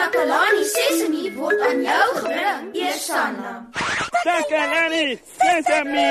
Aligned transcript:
Takalani 0.00 0.64
Sesemi 0.64 1.28
word 1.36 1.60
aan 1.60 1.82
jou 1.84 2.08
gebring, 2.16 2.68
Eersanna. 2.72 3.50
Takalani 4.24 5.20
Sesame. 5.36 6.08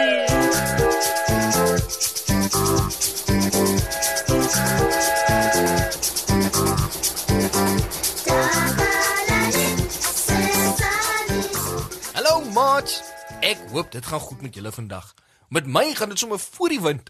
Hallo 12.14 12.46
maats. 12.54 13.02
Ek 13.42 13.58
hoop 13.74 13.92
dit 13.92 14.06
gaan 14.06 14.20
goed 14.20 14.42
met 14.42 14.54
julle 14.54 14.72
vandag. 14.72 15.14
Met 15.50 15.66
my 15.66 15.94
gaan 15.98 16.14
dit 16.14 16.20
sommer 16.20 16.40
voor 16.40 16.70
die 16.70 16.82
wind. 16.82 17.10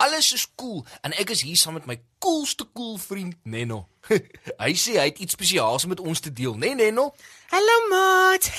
Alles 0.00 0.32
is 0.32 0.46
cool 0.56 0.86
en 1.04 1.12
ek 1.20 1.30
is 1.34 1.42
hier 1.44 1.58
saam 1.60 1.74
met 1.76 1.84
my 1.84 1.98
coolste 2.24 2.64
cool 2.72 2.96
vriend 2.96 3.36
Nenno. 3.44 3.82
hy 4.64 4.70
sê 4.72 4.94
hy 4.96 5.10
het 5.10 5.18
iets 5.20 5.36
spesiaals 5.36 5.84
met 5.90 6.00
ons 6.00 6.22
te 6.24 6.32
deel, 6.32 6.54
né 6.56 6.70
nee, 6.72 6.86
Nenno? 6.86 7.10
Hallo 7.52 7.76
maat. 7.92 8.48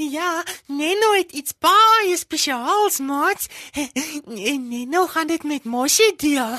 Ja, 0.00 0.44
Neno 0.66 1.10
het 1.12 1.32
iets 1.36 1.52
baie 1.60 2.16
spesiaals, 2.16 2.98
maat. 3.04 3.46
En 4.52 4.68
Neno 4.68 5.06
gaan 5.06 5.26
dit 5.32 5.42
met 5.44 5.64
Moshi 5.64 6.12
deel. 6.16 6.56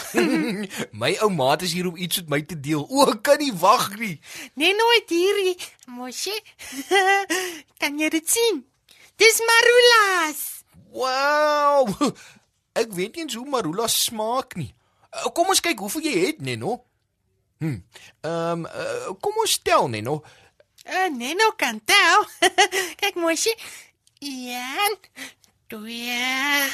my 0.92 1.16
ou 1.22 1.30
maat 1.34 1.62
is 1.62 1.74
hier 1.74 1.88
om 1.90 1.98
iets 1.98 2.22
met 2.22 2.30
my 2.30 2.42
te 2.42 2.60
deel. 2.60 2.86
O, 2.90 3.06
ek 3.14 3.22
kan 3.26 3.42
nie 3.42 3.54
wag 3.54 3.88
nie. 3.98 4.20
Neno 4.54 4.90
het 4.98 5.10
hierdie 5.10 5.58
Moshi. 5.86 6.38
Kan 7.82 7.98
jy 8.02 8.10
dit 8.14 8.30
sien? 8.30 8.62
Dis 9.22 9.42
Marulas. 9.46 10.46
Wow! 10.90 12.14
Ek 12.74 12.94
weet 12.96 13.16
nie 13.16 13.26
eens 13.26 13.36
hoe 13.36 13.48
marula 13.50 13.88
smaak 13.88 14.56
nie. 14.56 14.72
Uh, 15.12 15.28
Kom 15.36 15.52
ons 15.52 15.60
kyk 15.64 15.80
hoeveel 15.84 16.08
jy 16.08 16.16
het, 16.26 16.42
Nenno. 16.42 16.78
Hm. 17.62 17.82
Ehm, 18.22 18.32
um, 18.32 18.66
uh, 18.66 19.12
kom 19.22 19.36
ons 19.44 19.58
tel, 19.62 19.88
Nenno. 19.92 20.22
Uh, 20.86 21.10
Neno 21.14 21.52
kan 21.56 21.82
tel. 21.86 22.26
Kyk 23.02 23.16
Moshi. 23.22 23.54
1 24.20 24.98
2 25.68 26.70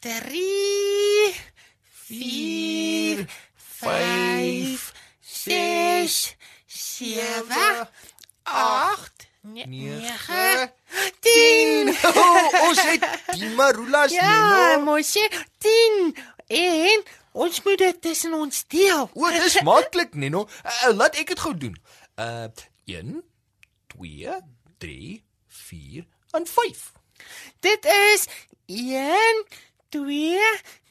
3 0.00 1.34
4 2.08 3.26
5 3.56 4.92
6 5.20 6.36
7 6.66 7.88
8 8.42 9.28
9 9.40 9.70
10 9.70 10.18
Oh, 12.16 12.68
ons 12.68 12.80
het 12.82 13.04
die 13.38 13.48
marulas, 13.56 14.12
Ja, 14.12 14.28
Nenno. 14.30 14.84
Moshi, 14.84 15.28
10 15.58 16.14
en 16.46 17.02
ons 17.32 17.62
moet 17.64 17.78
dit 17.78 18.00
tussen 18.02 18.32
ons 18.36 18.64
deel. 18.68 19.10
O, 19.14 19.30
dis 19.30 19.60
maklik, 19.62 20.14
Nenno. 20.14 20.46
Uh, 20.64 20.92
laat 20.96 21.16
ek 21.20 21.32
dit 21.34 21.40
gou 21.40 21.54
doen. 21.56 21.76
Uh 22.20 22.48
1 22.84 23.22
2 23.94 24.38
3 24.82 25.24
4 25.48 26.06
en 26.36 26.46
5. 26.46 26.92
Dit 27.60 27.84
is 27.86 28.26
1 28.66 29.44
2 29.88 30.40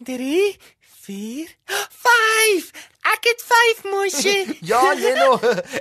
3 0.08 0.58
4 1.02 1.56
5. 1.90 2.72
Ek 3.14 3.24
het 3.30 3.44
5 3.46 3.84
Moshi. 3.92 4.38
Ja, 4.72 4.94
Nenno. 4.94 5.36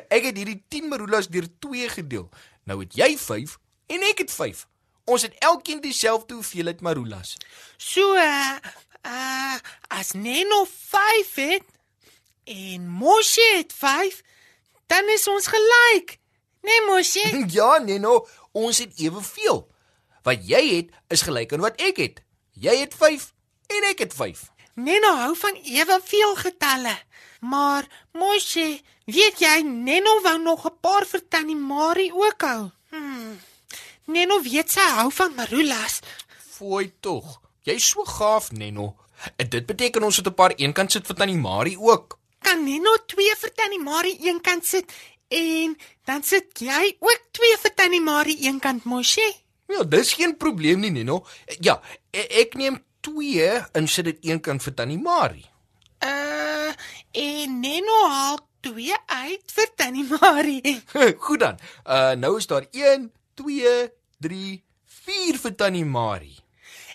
Ek 0.08 0.24
het 0.28 0.36
hierdie 0.36 0.62
10 0.68 0.88
marulas 0.88 1.28
deur 1.28 1.46
2 1.58 1.88
gedeel. 1.88 2.28
Nou 2.64 2.80
het 2.82 2.94
jy 2.98 3.14
5 3.18 3.56
en 3.86 4.02
ek 4.10 4.24
het 4.26 4.32
5. 4.34 4.66
Ons 5.04 5.22
het 5.22 5.34
elkeen 5.38 5.80
dieselfde 5.80 6.34
hoeveelheid 6.34 6.80
marulas. 6.80 7.36
So 7.76 8.14
uh, 8.14 8.56
uh 9.06 9.56
as 9.88 10.12
Neno 10.12 10.66
5 10.88 11.34
het 11.34 11.64
en 12.44 12.88
Moshi 12.88 13.56
het 13.56 13.72
5, 13.72 14.22
dan 14.86 15.08
is 15.08 15.28
ons 15.28 15.46
gelyk. 15.46 16.18
Nee 16.62 16.86
Moshi? 16.86 17.44
Ja, 17.56 17.78
Nenno, 17.78 18.26
ons 18.52 18.78
het 18.78 18.92
eweveel. 18.98 19.68
Wat 20.22 20.46
jy 20.46 20.62
het 20.76 20.90
is 21.08 21.22
gelyk 21.22 21.52
aan 21.52 21.64
wat 21.64 21.80
ek 21.80 21.96
het. 21.96 22.22
Jy 22.52 22.76
het 22.82 22.94
5 22.94 23.32
en 23.66 23.86
ek 23.90 24.04
het 24.04 24.14
5. 24.14 24.50
Neno 24.74 25.14
hou 25.16 25.36
van 25.36 25.56
eweveel 25.64 26.36
getalle. 26.36 26.96
Maar 27.40 27.86
Moshi, 28.12 28.82
weet 29.04 29.40
jy 29.40 29.60
Neno 29.64 30.20
wou 30.22 30.38
nog 30.42 30.66
'n 30.66 30.76
paar 30.80 31.06
vir 31.06 31.28
Tannie 31.28 31.56
Marie 31.56 32.12
ook 32.14 32.40
hou. 32.40 32.70
Hmm. 32.90 33.40
Neno 34.12 34.40
weet 34.42 34.70
sy 34.72 34.86
hou 34.96 35.10
van 35.12 35.34
marulas. 35.36 36.00
Fooi 36.56 36.92
tog. 37.00 37.40
Jy's 37.66 37.88
so 37.92 38.04
gaaf, 38.04 38.50
Nenno. 38.52 38.94
En 39.36 39.48
dit 39.48 39.66
beteken 39.66 40.02
ons 40.02 40.16
het 40.16 40.26
'n 40.26 40.34
paar 40.34 40.54
eenkant 40.56 40.92
sit 40.92 41.06
vir 41.06 41.16
Tannie 41.16 41.36
Marie 41.38 41.78
ook. 41.78 42.18
Kan 42.38 42.64
Neno 42.64 42.96
2 43.06 43.34
vir 43.36 43.52
Tannie 43.54 43.82
Marie 43.82 44.16
eenkant 44.20 44.66
sit 44.66 44.92
en 45.28 45.76
dan 46.04 46.22
sit 46.22 46.58
jy 46.58 46.96
ook 46.98 47.20
2 47.30 47.56
vir 47.62 47.74
Tannie 47.74 48.00
Marie 48.00 48.38
eenkant 48.40 48.84
Moshi? 48.84 49.28
Ja, 49.68 49.82
dis 49.84 50.12
geen 50.12 50.36
probleem 50.36 50.80
nie, 50.80 50.90
Nenno. 50.90 51.26
Ja, 51.60 51.80
e- 52.10 52.26
ek 52.40 52.54
neem 52.54 52.84
2 53.00 53.66
en 53.72 53.88
sit 53.88 54.04
dit 54.04 54.18
eenkant 54.20 54.62
vir 54.62 54.74
Tannie 54.74 54.98
Marie. 54.98 55.46
Uh, 56.04 56.72
en 57.12 57.60
Neno 57.60 58.08
haal 58.08 58.38
2 58.60 58.96
uit 59.06 59.52
vir 59.54 59.68
Tannie 59.76 60.06
Marie. 60.20 60.82
Goed 61.24 61.40
dan. 61.40 61.58
Uh 61.86 62.12
nou 62.16 62.36
is 62.38 62.46
daar 62.46 62.66
1, 62.70 63.12
2, 63.34 63.90
3, 64.20 64.62
4 64.84 65.38
vir 65.42 65.54
Tannie 65.54 65.84
Marie. 65.84 66.38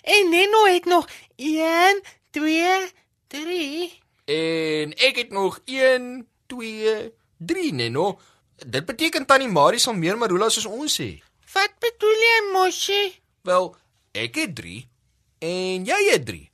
En 0.02 0.30
Neno 0.30 0.64
het 0.64 0.84
nog 0.84 1.08
1 1.36 2.02
2 2.30 2.90
3 3.28 4.04
En 4.26 4.94
ek 4.94 5.16
het 5.16 5.30
nog 5.30 5.60
1, 5.64 6.28
2, 6.46 7.12
3, 7.36 7.72
Nenno. 7.72 8.18
Dit 8.66 8.84
beteken 8.84 9.26
Tannie 9.26 9.48
Marie 9.48 9.78
sal 9.78 9.94
meer 9.94 10.18
marulas 10.18 10.56
as 10.58 10.66
ons 10.66 10.96
hê. 10.98 11.22
Wat 11.52 11.76
bedoel 11.78 12.16
jy, 12.24 12.40
Moshi? 12.52 13.02
Wel, 13.46 13.68
ek 14.18 14.34
het 14.34 14.56
3 14.58 14.80
en 15.46 15.86
jy 15.86 16.00
het 16.10 16.26
3. 16.26 16.50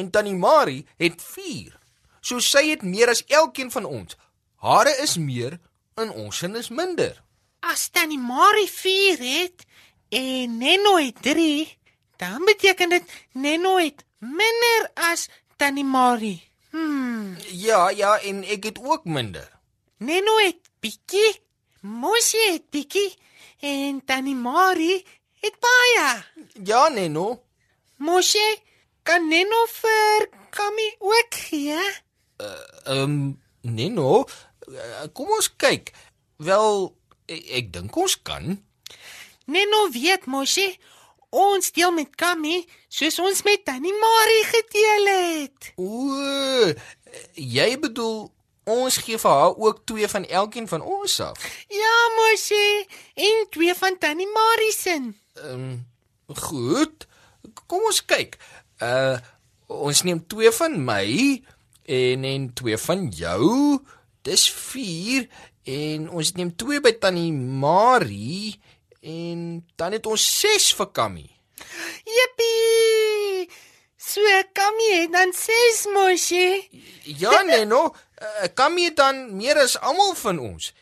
En 0.00 0.10
Tannie 0.10 0.34
Marie 0.34 0.86
het 0.96 1.20
4. 1.20 1.76
So 2.24 2.40
sy 2.40 2.70
het 2.70 2.82
meer 2.82 3.12
as 3.12 3.24
elkeen 3.28 3.68
van 3.70 3.84
ons. 3.84 4.16
Hare 4.64 4.96
is 5.04 5.18
meer 5.20 5.58
en 6.00 6.08
ons 6.24 6.40
sin 6.40 6.56
is 6.56 6.72
minder. 6.72 7.20
As 7.60 7.90
Tannie 7.92 8.18
Marie 8.18 8.70
4 8.70 9.20
het 9.20 9.66
en 10.10 10.58
Neno 10.58 10.96
het 10.98 11.22
3, 11.22 11.78
dan 12.16 12.44
beteken 12.44 12.88
dit 12.88 13.04
Neno 13.32 13.76
het 13.78 14.04
minder 14.18 14.90
as 14.94 15.28
Tannie 15.56 15.84
Marie. 15.84 16.42
Hmm, 16.70 17.36
Ja, 17.50 17.88
ja, 17.90 18.18
en 18.20 18.42
ek 18.44 18.64
het 18.64 18.78
ook 18.82 19.04
minder. 19.04 19.48
Neno 19.96 20.36
het 20.38 20.58
bietjie, 20.80 21.40
Moshi 21.80 22.52
het 22.52 22.70
bietjie 22.70 23.14
en 23.60 24.02
Tannie 24.04 24.34
Marie 24.34 25.04
het 25.40 25.56
baie. 25.60 26.24
Ja, 26.64 26.88
Nenno. 26.88 27.42
Moshi, 27.96 28.48
kan 29.02 29.28
Neno 29.28 29.64
vir 29.68 30.28
Kami 30.50 30.94
ook 30.98 31.34
gee? 31.34 31.78
Ehm 32.36 33.02
um, 33.02 33.42
Nenno, 33.60 34.24
eh, 34.72 35.04
kom 35.12 35.28
ons 35.36 35.50
kyk. 35.56 35.90
Wel, 36.36 36.94
ek, 37.28 37.42
ek 37.60 37.72
dink 37.72 37.96
ons 37.96 38.14
kan. 38.22 38.56
Neno 39.50 39.88
weet 39.90 40.26
Moshi, 40.30 40.68
ons 41.34 41.72
deel 41.74 41.90
met 41.94 42.10
Kami 42.14 42.60
soos 42.86 43.18
ons 43.18 43.42
met 43.42 43.64
Tannie 43.66 43.94
Marie 43.98 44.44
gedeel 44.46 45.08
het. 45.10 45.70
O, 45.74 46.70
jy 47.34 47.66
bedoel 47.82 48.28
ons 48.70 49.00
gee 49.02 49.18
vir 49.18 49.34
haar 49.40 49.56
ook 49.58 49.82
twee 49.90 50.06
van 50.12 50.26
elkeen 50.28 50.68
van 50.70 50.84
ons 50.86 51.18
af. 51.26 51.50
Ja, 51.66 51.96
Moshi, 52.18 52.86
en 53.26 53.46
twee 53.50 53.74
van 53.74 53.98
Tannie 53.98 54.30
Marie 54.30 54.72
se. 54.76 54.96
Ehm 55.42 55.52
um, 55.54 55.86
goed. 56.38 57.08
Kom 57.66 57.90
ons 57.90 58.04
kyk. 58.06 58.38
Uh 58.78 59.18
ons 59.70 60.02
neem 60.02 60.18
twee 60.26 60.50
van 60.50 60.72
my 60.84 61.06
en 61.90 62.24
en 62.26 62.50
twee 62.54 62.78
van 62.78 63.08
jou. 63.14 63.78
Dis 64.26 64.50
4 64.50 65.26
en 65.70 66.10
ons 66.10 66.32
neem 66.38 66.50
twee 66.58 66.82
by 66.82 66.92
Tannie 67.02 67.32
Marie 67.32 68.58
en 69.00 69.66
dan 69.76 69.92
het 69.92 70.06
ons 70.06 70.40
6 70.40 70.74
vir 70.78 70.90
Kammy. 70.92 71.26
Jippie! 72.04 73.48
So 73.96 74.20
Kami 74.52 74.88
het 75.00 75.12
dan 75.12 75.32
6 75.32 75.86
Moshi. 75.92 76.68
Ja, 77.04 77.42
Neno, 77.42 77.94
uh, 78.22 78.48
Kammy 78.54 78.84
het 78.84 78.96
dan 78.96 79.36
meer 79.36 79.58
as 79.60 79.78
almal 79.78 80.14
van 80.14 80.38
ons. 80.38 80.72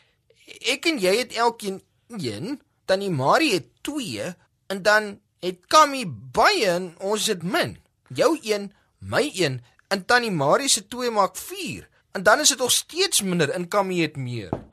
Ek 0.65 0.87
en 0.89 0.97
jy 0.97 1.17
het 1.19 1.35
elkeen 1.35 1.81
1, 2.17 2.61
Tannie 2.89 3.11
Marie 3.11 3.53
het 3.53 3.67
2 3.85 4.31
en 4.71 4.81
dan 4.81 5.19
het 5.43 5.59
Kammy 5.67 6.05
baie 6.07 6.65
en 6.71 6.93
ons 6.97 7.27
het 7.27 7.43
min. 7.43 7.77
Jou 8.07 8.39
1, 8.41 8.71
my 8.97 9.29
1 9.35 9.59
en 9.89 10.05
Tannie 10.05 10.31
Marie 10.31 10.69
se 10.69 10.87
2 10.87 11.11
maak 11.11 11.37
4. 11.37 11.87
En 12.11 12.23
dan 12.23 12.39
is 12.39 12.49
dit 12.49 12.57
nog 12.57 12.71
steeds 12.71 13.21
minder 13.21 13.49
en 13.49 13.67
Kammy 13.67 14.01
het 14.01 14.17
meer. 14.17 14.68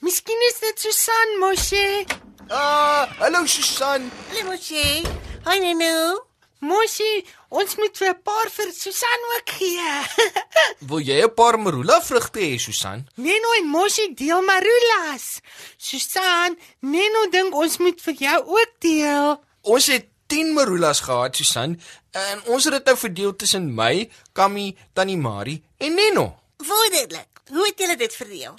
Miskien 0.00 0.40
is 0.48 0.56
dit 0.60 0.80
Susan 0.80 1.38
Moshi. 1.40 2.06
Ah, 2.48 3.04
hallo 3.20 3.44
Susan. 3.46 4.10
Limouche. 4.32 5.04
Hi 5.44 5.58
Nenu. 5.60 6.16
Mosie, 6.60 7.24
ons 7.48 7.76
moet 7.76 7.96
vir 7.96 8.08
'n 8.08 8.22
paar 8.22 8.48
vir 8.48 8.72
Susan 8.72 9.20
ook 9.34 9.48
gee. 9.58 9.92
Wil 10.88 11.00
jy 11.04 11.20
'n 11.24 11.34
paar 11.34 11.58
marula 11.60 12.00
vrugte 12.00 12.40
hê, 12.40 12.56
Susan? 12.58 13.04
Neno 13.16 13.52
en 13.60 13.66
Mosie 13.68 14.14
deel 14.14 14.40
marulas. 14.42 15.40
Susan, 15.76 16.56
Neno 16.80 17.28
dink 17.30 17.54
ons 17.54 17.78
moet 17.78 18.00
vir 18.00 18.14
jou 18.14 18.38
ook 18.56 18.72
deel. 18.78 19.44
Ons 19.62 19.86
het 19.86 20.06
10 20.26 20.52
marulas 20.52 21.00
gehad, 21.00 21.36
Susan, 21.36 21.80
en 22.12 22.42
ons 22.46 22.64
het 22.64 22.72
dit 22.72 22.84
nou 22.84 22.96
verdeel 22.96 23.36
tussen 23.36 23.74
my, 23.74 24.08
Kammy, 24.32 24.76
Tannie 24.92 25.16
Marie 25.16 25.62
en 25.78 25.94
Neno. 25.94 26.40
Wonderlik. 26.56 27.28
Hoe 27.48 27.66
het 27.66 27.78
julle 27.78 27.96
dit 27.96 28.14
verdeel? 28.14 28.56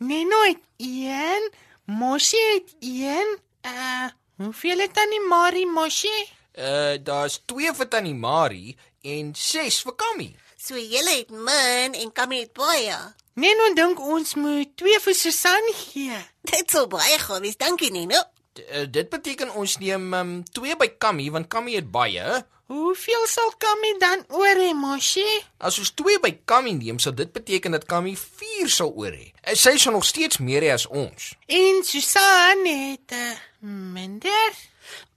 Neno 0.00 0.36
het 0.42 0.58
1, 0.76 1.50
Mosie 1.84 2.38
het 2.52 2.74
1. 2.80 3.38
Uh, 3.66 4.06
hoeveel 4.36 4.78
het 4.78 4.94
Tannie 4.94 5.26
Marie 5.28 5.66
Mosie? 5.66 6.32
Uh 6.56 6.96
daar's 7.04 7.42
2 7.44 7.74
vir 7.74 7.88
Tannie 7.88 8.14
Marie 8.14 8.78
en 9.02 9.34
6 9.36 9.82
vir 9.84 9.94
Kammy. 9.94 10.30
So 10.56 10.80
julle 10.80 11.18
het 11.18 11.30
min 11.30 11.92
en 12.00 12.12
Kammy 12.12 12.40
het 12.40 12.52
baie. 12.56 12.96
Neno 13.34 13.68
dink 13.76 14.00
ons 14.00 14.34
moet 14.40 14.72
2 14.80 15.02
vir 15.04 15.14
Susan 15.14 15.68
gee. 15.82 16.16
Dit 16.48 16.72
sou 16.72 16.86
baie 16.88 17.20
goed 17.20 17.44
wees. 17.44 17.60
Dankie 17.60 17.92
Nino. 17.92 18.24
D 18.56 18.64
uh, 18.64 18.86
dit 18.88 19.12
beteken 19.12 19.52
ons 19.52 19.76
neem 19.84 20.14
um, 20.16 20.32
2 20.56 20.80
by 20.80 20.88
Kammy 20.96 21.28
want 21.30 21.52
Kammy 21.52 21.76
het 21.76 21.92
baie. 21.92 22.40
Hoeveel 22.70 23.24
sal 23.26 23.50
Kammy 23.58 23.96
dan 23.98 24.20
oor 24.30 24.58
hê, 24.62 24.70
Mosie? 24.78 25.40
As 25.58 25.78
ons 25.82 25.90
2 25.98 26.20
by 26.22 26.30
Kammy 26.46 26.76
neem, 26.78 27.00
sal 27.02 27.16
dit 27.18 27.32
beteken 27.34 27.74
dat 27.74 27.86
Kammy 27.90 28.12
4 28.14 28.70
sal 28.70 28.92
oor 28.94 29.10
hê. 29.10 29.32
En 29.42 29.58
Sy 29.58 29.72
sal 29.82 29.96
nog 29.96 30.06
steeds 30.06 30.38
meer 30.38 30.62
hê 30.62 30.70
as 30.76 30.86
ons. 30.86 31.32
En 31.50 31.80
Susan 31.84 32.62
het 32.68 33.16
uh, 33.18 33.32
minder, 33.66 34.54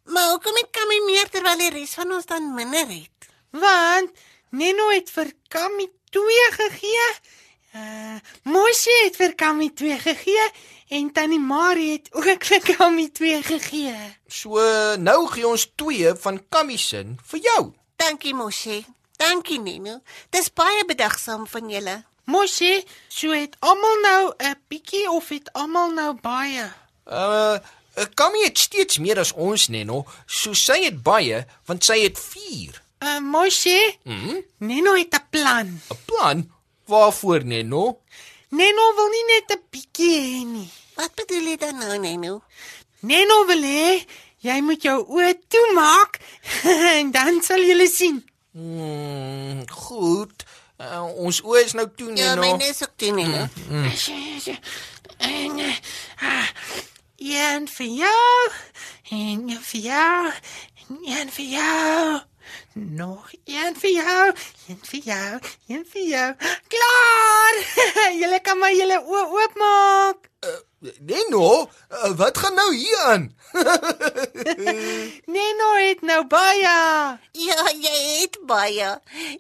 Maar 0.09 0.29
hoekom 0.33 0.57
het 0.59 0.67
Kammy 0.75 0.97
meer 1.05 1.29
terwyl 1.31 1.61
die 1.61 1.69
res 1.77 1.94
van 1.95 2.11
ons 2.11 2.25
dan 2.27 2.53
minder 2.57 2.89
het? 2.89 3.29
want 3.53 4.09
Neno 4.49 4.89
het 4.89 5.09
vir 5.13 5.29
Kammy 5.53 5.85
2 6.13 6.49
gegee. 6.57 7.06
Uh, 7.73 8.17
Mosie 8.49 8.97
het 9.06 9.15
vir 9.17 9.35
Kammy 9.38 9.69
2 9.73 9.99
gegee 10.01 10.44
en 10.94 11.12
Tannie 11.12 11.40
Marie 11.42 11.92
het 11.95 12.10
ook 12.13 12.44
vir 12.45 12.62
Kammy 12.75 13.07
2 13.10 13.42
gegee. 13.44 13.94
So 14.28 14.60
nou 15.01 15.28
gee 15.31 15.48
ons 15.48 15.68
2 15.75 16.13
van 16.25 16.40
Kammy 16.50 16.78
se 16.78 17.04
vir 17.31 17.40
jou. 17.48 17.62
Dankie 17.98 18.34
Moshi. 18.34 18.84
Dankie 19.18 19.60
Nino. 19.60 20.00
Dis 20.30 20.50
baie 20.54 20.84
bedagsaam 20.86 21.48
van 21.48 21.69
julle. 21.69 22.04
Mosie, 22.25 22.84
so 23.12 23.31
het 23.36 23.56
almal 23.60 23.98
nou 24.01 24.34
'n 24.40 24.56
bietjie 24.69 25.10
of 25.12 25.30
het 25.30 25.50
almal 25.54 25.92
nou 25.92 26.13
baie? 26.22 26.72
Uh 27.07 27.57
Kammy 28.16 28.40
het 28.44 28.57
steeds 28.57 28.98
meer 28.98 29.19
as 29.19 29.31
ons, 29.34 29.68
Neno. 29.68 30.06
So 30.25 30.54
sy 30.54 30.84
het 30.84 31.04
baie 31.04 31.45
want 31.66 31.84
sy 31.84 32.00
het 32.04 32.19
4. 32.19 32.81
Uh, 33.04 33.19
Mosie, 33.19 34.00
Mhm. 34.04 34.36
Neno 34.57 34.95
het 34.95 35.13
'n 35.13 35.25
plan. 35.30 35.81
'n 35.92 35.98
Plan 36.06 36.51
waarvoor, 36.86 37.45
Neno? 37.45 38.00
Neno 38.53 38.83
wil 38.97 39.09
nie 39.09 39.25
net 39.31 39.51
'n 39.57 39.61
bietjie 39.71 40.17
hê 40.21 40.41
nie. 40.45 40.69
Wat 40.95 41.15
bedoel 41.17 41.47
jy 41.50 41.57
dan 41.57 41.77
nou 41.81 41.97
Nino? 41.97 42.41
Neno 43.01 43.45
wil 43.50 43.63
hê 43.65 44.05
jy 44.45 44.57
moet 44.61 44.81
jou 44.85 45.00
oë 45.15 45.33
toemaak 45.50 46.19
en 46.97 47.11
dan 47.11 47.41
sal 47.41 47.63
jy 47.65 47.88
sien. 47.88 48.19
Hmm, 48.53 49.63
goed. 49.69 50.45
Uh, 50.77 51.01
ons 51.25 51.41
oë 51.41 51.63
is 51.65 51.73
nou 51.73 51.88
toe, 51.97 52.11
Ja, 52.15 52.35
Neno. 52.35 52.41
myne 52.41 52.69
is 52.69 52.83
ook 52.83 52.94
toe 52.97 53.11
Nino. 53.11 53.47
En 55.17 55.59
eh, 55.59 55.75
ah, 56.21 56.47
een 57.17 57.67
vir 57.67 57.88
jou 57.88 58.51
en 59.09 59.49
een 59.49 59.61
vir 59.61 59.81
jou 59.81 60.31
en 60.89 60.99
een 61.07 61.29
vir 61.31 61.45
jou. 61.45 62.21
Nog 62.74 63.31
een 63.45 63.75
vir 63.75 63.92
jou, 63.92 64.34
een 64.68 64.80
vir 64.90 65.00
jou, 65.00 65.40
een 65.68 65.86
vir 65.94 66.06
jou. 66.07 66.30
Klaar! 66.68 67.56
julle 68.22 68.40
kan 68.42 68.57
maar 68.57 68.74
julle 68.74 69.00
oë 69.01 69.25
oopmaak. 69.38 70.30
Neno, 71.00 71.69
uh, 71.92 72.12
wat 72.19 72.38
gaan 72.38 72.54
nou 72.54 72.75
hier 72.75 72.98
aan? 72.98 73.38
Neno 75.36 75.69
het 75.80 76.01
nou 76.01 76.25
baie. 76.28 76.74
Ja, 77.31 77.69
jy 77.72 78.00
het 78.22 78.40
baie. 78.45 78.90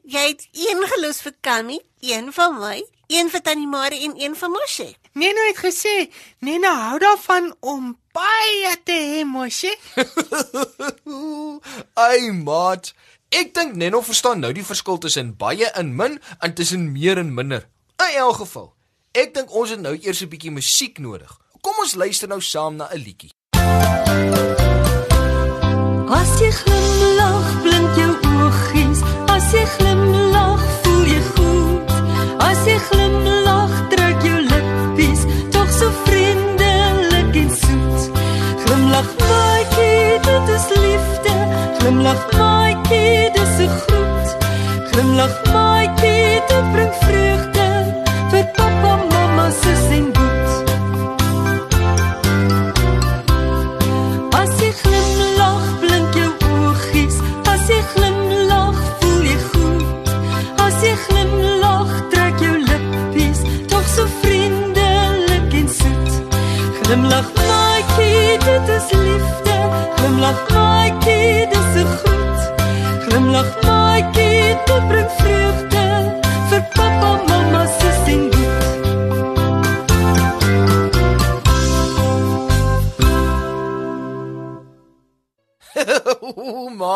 Jy 0.03 0.27
het 0.27 0.47
een 0.51 0.85
gelos 0.93 1.19
vir 1.25 1.35
Kammy, 1.41 1.79
een 1.99 2.31
vir 2.31 2.53
my, 2.55 2.77
een 3.07 3.29
vir 3.33 3.41
Tannie 3.41 3.67
Marie 3.67 4.05
en 4.07 4.15
een 4.21 4.37
vir 4.39 4.49
Moshi. 4.49 4.93
Neno 5.13 5.43
het 5.49 5.59
gesê 5.59 6.07
Neno 6.39 6.71
hou 6.71 6.99
daarvan 6.99 7.51
om 7.59 7.97
baie 8.13 8.75
te 8.85 8.93
hê, 8.93 9.23
mosie. 9.25 9.73
Ai, 12.07 12.31
maat. 12.31 12.93
Ek 13.33 13.53
dink 13.55 13.73
Neno 13.79 14.03
verstaan 14.05 14.43
nou 14.43 14.51
die 14.53 14.65
verskil 14.65 14.99
tussen 15.01 15.33
baie 15.39 15.65
en 15.79 15.95
min 15.97 16.19
en 16.45 16.53
tussen 16.53 16.91
meer 16.93 17.17
en 17.17 17.33
minder. 17.33 17.65
In 17.97 18.19
elk 18.21 18.43
geval, 18.43 18.69
ek 19.17 19.33
dink 19.33 19.53
ons 19.53 19.73
het 19.73 19.81
nou 19.81 19.95
eers 19.97 20.21
'n 20.21 20.29
bietjie 20.29 20.53
musiek 20.53 20.99
nodig. 20.99 21.31
Kom 21.61 21.73
ons 21.81 21.95
luister 21.95 22.27
nou 22.27 22.41
saam 22.41 22.75
na 22.75 22.89
'n 22.93 23.01
liedjie. 23.01 23.31
As 26.13 26.31
jy 26.39 26.51
glimlag, 26.51 27.47
blink 27.63 27.95
jou 27.97 28.13
oogies. 28.37 29.01
As 29.27 29.51
jy 29.53 29.65
glimlag, 29.77 30.61
voel 30.83 31.05
jy 31.05 31.21
goed. 31.21 31.42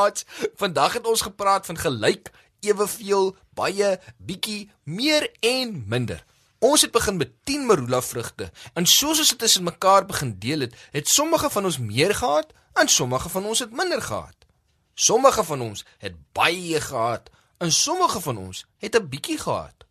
Maat, 0.07 0.25
vandag 0.55 0.93
het 0.93 1.07
ons 1.07 1.21
gepraat 1.21 1.65
van 1.65 1.77
gelyk, 1.77 2.29
eweveel, 2.63 3.35
baie, 3.51 3.99
bietjie, 4.17 4.69
meer 4.83 5.27
en 5.43 5.83
minder. 5.87 6.23
Ons 6.63 6.81
het 6.81 6.91
begin 6.91 7.17
met 7.17 7.33
10 7.43 7.65
marula 7.67 7.99
vrugte 8.01 8.47
en 8.73 8.85
soos 8.87 9.19
ons 9.19 9.33
dit 9.33 9.39
tussen 9.39 9.67
mekaar 9.67 10.07
begin 10.07 10.31
deel 10.39 10.63
het, 10.65 10.77
het 10.95 11.11
sommige 11.11 11.49
van 11.49 11.67
ons 11.67 11.77
meer 11.77 12.15
gehad 12.15 12.53
en 12.79 12.87
sommige 12.87 13.29
van 13.29 13.45
ons 13.45 13.59
het 13.59 13.73
minder 13.75 14.01
gehad. 14.01 14.47
Sommige 14.95 15.43
van 15.43 15.61
ons 15.61 15.83
het 15.97 16.15
baie 16.31 16.81
gehad 16.81 17.29
en 17.57 17.71
sommige 17.71 18.21
van 18.21 18.37
ons 18.37 18.65
het 18.77 18.95
'n 18.95 19.09
bietjie 19.09 19.37
gehad. 19.37 19.85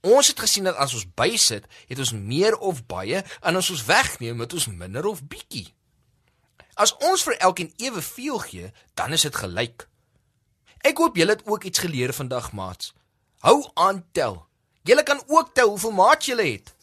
Ons 0.00 0.26
het 0.26 0.40
gesien 0.40 0.64
dat 0.64 0.76
as 0.76 0.94
ons 0.94 1.06
bysit, 1.14 1.66
het 1.88 1.98
ons 1.98 2.12
meer 2.12 2.56
of 2.58 2.86
baie 2.86 3.24
en 3.40 3.56
as 3.56 3.70
ons 3.70 3.84
wegneem, 3.84 4.40
het 4.40 4.52
ons 4.52 4.66
minder 4.66 5.06
of 5.06 5.24
bietjie. 5.24 5.74
As 6.78 6.92
ons 7.02 7.24
vir 7.26 7.34
elkeen 7.42 7.72
eweveel 7.76 8.38
gee, 8.38 8.68
dan 8.94 9.12
is 9.12 9.24
dit 9.26 9.34
gelyk. 9.34 9.88
Ek 10.86 11.00
hoop 11.02 11.16
julle 11.18 11.34
het 11.34 11.42
ook 11.50 11.64
iets 11.66 11.82
geleer 11.82 12.12
vandag, 12.14 12.52
maats. 12.54 12.92
Hou 13.42 13.66
aan 13.74 14.04
tel. 14.14 14.46
Julle 14.86 15.02
kan 15.02 15.18
ook 15.26 15.50
tel 15.58 15.68
hoeveel 15.74 15.90
maats 15.98 16.26
julle 16.30 16.46
het. 16.46 16.74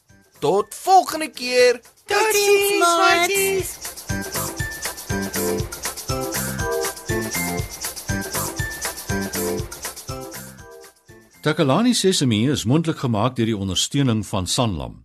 Tot 0.44 0.76
volgende 0.76 1.30
keer. 1.32 1.80
Totsiens, 2.06 2.80
maat. 2.80 2.98
maatjies. 3.00 3.72
Takalani 11.42 11.94
Sesemi 11.94 12.50
is 12.52 12.66
mondelik 12.66 13.00
gemaak 13.00 13.36
deur 13.36 13.46
die 13.46 13.58
ondersteuning 13.58 14.26
van 14.28 14.48
Sanlam. 14.48 15.05